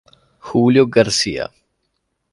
[0.41, 1.53] Julio García